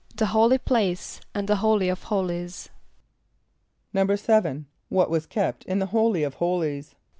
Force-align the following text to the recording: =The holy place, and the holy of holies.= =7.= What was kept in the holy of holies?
=The 0.15 0.25
holy 0.33 0.57
place, 0.57 1.21
and 1.35 1.47
the 1.47 1.57
holy 1.57 1.87
of 1.87 2.01
holies.= 2.05 2.69
=7.= 3.93 4.65
What 4.89 5.11
was 5.11 5.27
kept 5.27 5.63
in 5.65 5.77
the 5.77 5.85
holy 5.93 6.23
of 6.23 6.33
holies? 6.41 6.95